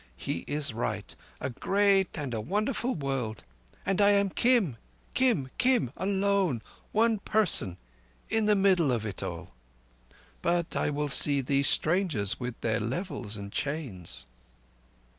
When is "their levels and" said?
12.61-13.51